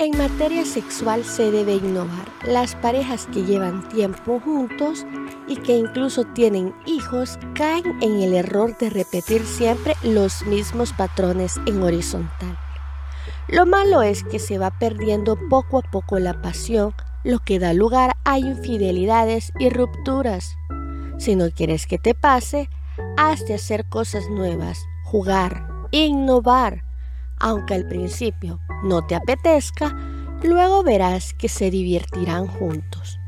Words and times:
En 0.00 0.16
materia 0.16 0.64
sexual 0.64 1.24
se 1.24 1.50
debe 1.50 1.74
innovar. 1.74 2.28
Las 2.46 2.76
parejas 2.76 3.26
que 3.32 3.42
llevan 3.42 3.88
tiempo 3.88 4.38
juntos 4.38 5.04
y 5.48 5.56
que 5.56 5.76
incluso 5.76 6.22
tienen 6.22 6.72
hijos 6.86 7.36
caen 7.56 8.00
en 8.00 8.22
el 8.22 8.32
error 8.34 8.78
de 8.78 8.90
repetir 8.90 9.44
siempre 9.44 9.94
los 10.04 10.46
mismos 10.46 10.92
patrones 10.92 11.56
en 11.66 11.82
horizontal. 11.82 12.56
Lo 13.48 13.66
malo 13.66 14.02
es 14.02 14.22
que 14.22 14.38
se 14.38 14.56
va 14.56 14.70
perdiendo 14.70 15.36
poco 15.48 15.78
a 15.78 15.90
poco 15.90 16.20
la 16.20 16.40
pasión, 16.42 16.94
lo 17.24 17.40
que 17.40 17.58
da 17.58 17.72
lugar 17.72 18.12
a 18.24 18.38
infidelidades 18.38 19.52
y 19.58 19.68
rupturas. 19.68 20.54
Si 21.18 21.34
no 21.34 21.50
quieres 21.50 21.88
que 21.88 21.98
te 21.98 22.14
pase, 22.14 22.68
has 23.16 23.44
de 23.46 23.54
hacer 23.54 23.84
cosas 23.88 24.30
nuevas, 24.30 24.78
jugar, 25.02 25.66
innovar, 25.90 26.84
aunque 27.40 27.74
al 27.74 27.86
principio 27.86 28.60
no 28.82 29.06
te 29.06 29.14
apetezca, 29.14 29.96
luego 30.42 30.82
verás 30.82 31.34
que 31.34 31.48
se 31.48 31.70
divertirán 31.70 32.46
juntos. 32.46 33.18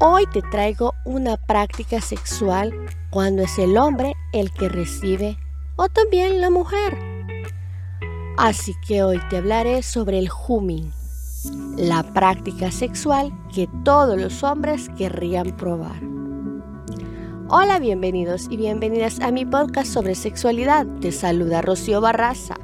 Hoy 0.00 0.26
te 0.32 0.42
traigo 0.42 0.94
una 1.04 1.36
práctica 1.36 2.00
sexual 2.00 2.72
cuando 3.10 3.42
es 3.42 3.58
el 3.58 3.76
hombre 3.76 4.14
el 4.32 4.52
que 4.52 4.68
recibe 4.68 5.36
o 5.76 5.88
también 5.88 6.40
la 6.40 6.50
mujer. 6.50 6.96
Así 8.36 8.74
que 8.86 9.02
hoy 9.02 9.20
te 9.28 9.38
hablaré 9.38 9.82
sobre 9.82 10.20
el 10.20 10.30
humming, 10.30 10.92
la 11.76 12.04
práctica 12.04 12.70
sexual 12.70 13.32
que 13.52 13.68
todos 13.84 14.16
los 14.16 14.44
hombres 14.44 14.88
querrían 14.96 15.56
probar. 15.56 16.00
Hola, 17.48 17.78
bienvenidos 17.78 18.46
y 18.50 18.56
bienvenidas 18.56 19.18
a 19.20 19.32
mi 19.32 19.44
podcast 19.44 19.90
sobre 19.90 20.14
sexualidad. 20.14 20.86
Te 21.00 21.10
saluda 21.10 21.62
Rocío 21.62 22.00
Barraza. 22.00 22.54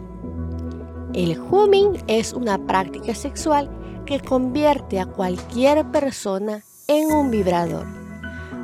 El 1.15 1.39
humming 1.39 2.03
es 2.09 2.33
una 2.33 2.59
práctica 2.59 3.15
sexual 3.15 3.71
que 4.05 4.19
convierte 4.19 4.99
a 4.99 5.07
cualquier 5.07 5.85
persona 5.93 6.65
en 6.89 7.13
un 7.13 7.31
vibrador. 7.31 7.87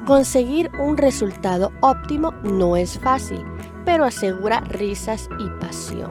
Conseguir 0.05 0.69
un 0.81 0.97
resultado 0.97 1.71
óptimo 1.81 2.33
no 2.43 2.77
es 2.77 2.99
fácil, 2.99 3.45
pero 3.85 4.05
asegura 4.05 4.63
risas 4.63 5.29
y 5.39 5.49
pasión. 5.61 6.11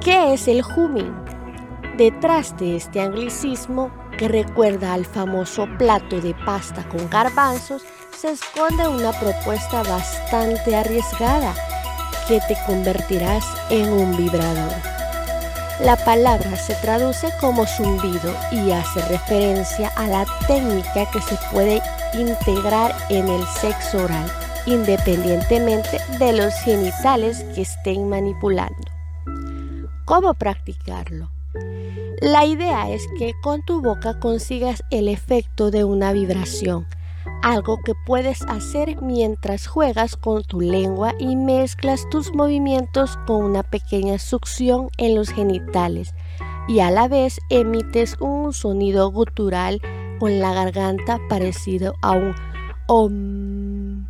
¿Qué 0.00 0.34
es 0.34 0.46
el 0.46 0.62
humming? 0.62 1.12
Detrás 1.96 2.56
de 2.56 2.76
este 2.76 3.00
anglicismo, 3.00 3.90
que 4.16 4.28
recuerda 4.28 4.94
al 4.94 5.06
famoso 5.06 5.66
plato 5.76 6.20
de 6.20 6.36
pasta 6.46 6.88
con 6.88 7.10
garbanzos, 7.10 7.82
se 8.16 8.30
esconde 8.30 8.86
una 8.86 9.10
propuesta 9.10 9.82
bastante 9.82 10.76
arriesgada 10.76 11.52
que 12.26 12.40
te 12.40 12.56
convertirás 12.66 13.44
en 13.70 13.88
un 13.92 14.16
vibrador. 14.16 14.72
La 15.80 15.96
palabra 15.96 16.56
se 16.56 16.74
traduce 16.76 17.28
como 17.40 17.66
zumbido 17.66 18.34
y 18.50 18.70
hace 18.70 19.00
referencia 19.08 19.88
a 19.96 20.06
la 20.06 20.26
técnica 20.46 21.10
que 21.10 21.20
se 21.20 21.36
puede 21.52 21.82
integrar 22.14 22.94
en 23.10 23.28
el 23.28 23.44
sexo 23.46 24.04
oral, 24.04 24.30
independientemente 24.64 26.00
de 26.18 26.32
los 26.32 26.54
genitales 26.64 27.44
que 27.54 27.62
estén 27.62 28.08
manipulando. 28.08 28.90
¿Cómo 30.06 30.34
practicarlo? 30.34 31.30
La 32.20 32.46
idea 32.46 32.88
es 32.88 33.06
que 33.18 33.34
con 33.42 33.62
tu 33.64 33.82
boca 33.82 34.18
consigas 34.18 34.82
el 34.90 35.08
efecto 35.08 35.70
de 35.70 35.84
una 35.84 36.12
vibración 36.12 36.86
algo 37.42 37.78
que 37.84 37.94
puedes 38.06 38.42
hacer 38.42 39.00
mientras 39.02 39.66
juegas 39.66 40.16
con 40.16 40.42
tu 40.42 40.60
lengua 40.60 41.14
y 41.18 41.36
mezclas 41.36 42.08
tus 42.10 42.34
movimientos 42.34 43.18
con 43.26 43.44
una 43.44 43.62
pequeña 43.62 44.18
succión 44.18 44.88
en 44.98 45.14
los 45.14 45.30
genitales 45.30 46.14
y 46.68 46.80
a 46.80 46.90
la 46.90 47.08
vez 47.08 47.40
emites 47.50 48.16
un 48.20 48.52
sonido 48.52 49.10
gutural 49.10 49.80
con 50.18 50.40
la 50.40 50.52
garganta 50.52 51.20
parecido 51.28 51.94
a 52.02 52.12
un 52.12 52.34
om. 52.88 54.06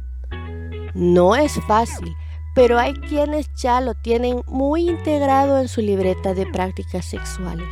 No 0.95 1.37
es 1.37 1.61
fácil, 1.67 2.15
pero 2.55 2.79
hay 2.79 2.95
quienes 2.95 3.51
ya 3.55 3.81
lo 3.81 3.95
tienen 3.95 4.41
muy 4.47 4.89
integrado 4.89 5.59
en 5.59 5.69
su 5.69 5.83
libreta 5.83 6.33
de 6.33 6.47
prácticas 6.47 7.05
sexuales. 7.05 7.67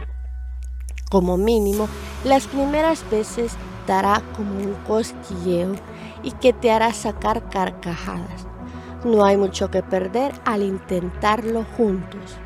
Como 1.11 1.37
mínimo, 1.37 1.89
las 2.25 2.47
primeras 2.47 3.09
veces 3.11 3.57
como 4.37 4.57
un 4.57 4.75
cosquilleo 4.87 5.75
y 6.23 6.33
que 6.33 6.53
te 6.53 6.71
hará 6.71 6.93
sacar 6.93 7.49
carcajadas. 7.51 8.47
No 9.05 9.25
hay 9.25 9.37
mucho 9.37 9.71
que 9.71 9.83
perder 9.83 10.33
al 10.45 10.63
intentarlo 10.63 11.65
juntos. 11.77 12.39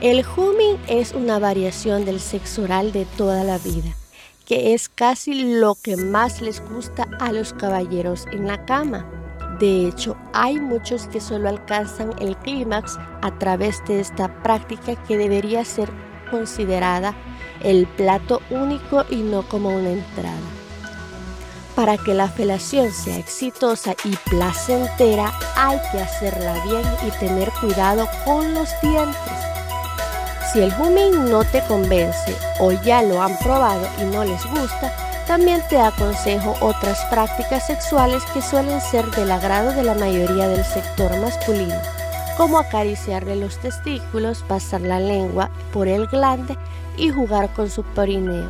El 0.00 0.24
humming 0.24 0.78
es 0.86 1.12
una 1.12 1.38
variación 1.38 2.04
del 2.04 2.20
sexo 2.20 2.62
oral 2.62 2.92
de 2.92 3.04
toda 3.04 3.44
la 3.44 3.58
vida, 3.58 3.94
que 4.46 4.74
es 4.74 4.88
casi 4.88 5.58
lo 5.58 5.74
que 5.74 5.96
más 5.96 6.40
les 6.40 6.62
gusta 6.70 7.06
a 7.18 7.32
los 7.32 7.52
caballeros 7.52 8.26
en 8.32 8.46
la 8.46 8.64
cama. 8.64 9.06
De 9.58 9.86
hecho, 9.86 10.16
hay 10.32 10.58
muchos 10.58 11.06
que 11.08 11.20
solo 11.20 11.48
alcanzan 11.50 12.12
el 12.18 12.36
clímax 12.36 12.98
a 13.20 13.38
través 13.38 13.82
de 13.86 14.00
esta 14.00 14.42
práctica 14.42 14.96
que 15.04 15.18
debería 15.18 15.64
ser 15.66 15.90
considerada 16.30 17.14
el 17.62 17.86
plato 17.86 18.40
único 18.50 19.04
y 19.10 19.16
no 19.16 19.42
como 19.42 19.70
una 19.70 19.90
entrada. 19.90 20.38
Para 21.74 21.96
que 21.96 22.14
la 22.14 22.28
felación 22.28 22.92
sea 22.92 23.16
exitosa 23.16 23.94
y 24.04 24.16
placentera 24.28 25.32
hay 25.56 25.78
que 25.92 26.00
hacerla 26.00 26.54
bien 26.64 26.82
y 27.06 27.10
tener 27.18 27.50
cuidado 27.60 28.08
con 28.24 28.54
los 28.54 28.68
dientes. 28.82 29.32
Si 30.52 30.60
el 30.60 30.72
humming 30.78 31.30
no 31.30 31.44
te 31.44 31.62
convence 31.62 32.36
o 32.58 32.72
ya 32.72 33.02
lo 33.02 33.22
han 33.22 33.36
probado 33.38 33.86
y 34.00 34.04
no 34.04 34.24
les 34.24 34.44
gusta, 34.46 34.92
también 35.26 35.62
te 35.68 35.80
aconsejo 35.80 36.56
otras 36.60 36.98
prácticas 37.06 37.66
sexuales 37.66 38.24
que 38.34 38.42
suelen 38.42 38.80
ser 38.80 39.06
del 39.12 39.30
agrado 39.30 39.72
de 39.72 39.84
la 39.84 39.94
mayoría 39.94 40.48
del 40.48 40.64
sector 40.64 41.16
masculino 41.18 41.99
como 42.40 42.58
acariciarle 42.58 43.36
los 43.36 43.58
testículos, 43.58 44.42
pasar 44.48 44.80
la 44.80 44.98
lengua 44.98 45.50
por 45.74 45.88
el 45.88 46.06
glande 46.06 46.56
y 46.96 47.10
jugar 47.10 47.52
con 47.52 47.68
su 47.68 47.82
perineo. 47.82 48.48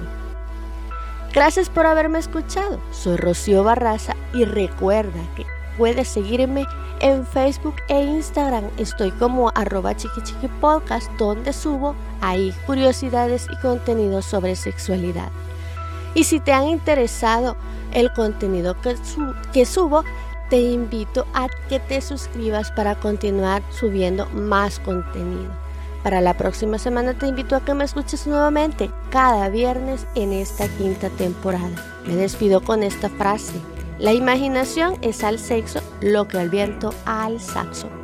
Gracias 1.32 1.68
por 1.68 1.86
haberme 1.86 2.20
escuchado. 2.20 2.78
Soy 2.92 3.16
Rocío 3.16 3.64
Barraza 3.64 4.14
y 4.32 4.44
recuerda 4.44 5.18
que 5.34 5.44
puedes 5.76 6.06
seguirme 6.06 6.66
en 7.00 7.26
Facebook 7.26 7.74
e 7.88 8.00
Instagram. 8.00 8.62
Estoy 8.76 9.10
como 9.10 9.50
arroba 9.56 9.92
podcast 10.60 11.10
donde 11.18 11.52
subo 11.52 11.96
ahí 12.20 12.54
curiosidades 12.66 13.48
y 13.52 13.56
contenido 13.56 14.22
sobre 14.22 14.54
sexualidad. 14.54 15.32
Y 16.14 16.22
si 16.22 16.38
te 16.38 16.52
han 16.52 16.68
interesado 16.68 17.56
el 17.90 18.12
contenido 18.12 18.76
que 19.52 19.66
subo, 19.66 20.04
te 20.50 20.58
invito 20.58 21.26
a 21.32 21.48
que 21.68 21.78
te 21.78 22.00
suscribas 22.00 22.72
para 22.72 22.96
continuar 22.96 23.62
subiendo 23.70 24.26
más 24.30 24.80
contenido. 24.80 25.48
Para 26.02 26.20
la 26.20 26.36
próxima 26.36 26.78
semana 26.78 27.14
te 27.14 27.28
invito 27.28 27.54
a 27.54 27.64
que 27.64 27.72
me 27.72 27.84
escuches 27.84 28.26
nuevamente 28.26 28.90
cada 29.10 29.48
viernes 29.48 30.06
en 30.16 30.32
esta 30.32 30.66
quinta 30.76 31.08
temporada. 31.10 31.70
Me 32.04 32.16
despido 32.16 32.62
con 32.62 32.82
esta 32.82 33.08
frase. 33.10 33.54
La 33.98 34.12
imaginación 34.12 34.96
es 35.02 35.22
al 35.22 35.38
sexo 35.38 35.80
lo 36.00 36.26
que 36.26 36.38
al 36.38 36.50
viento 36.50 36.92
al 37.04 37.40
saxo. 37.40 37.99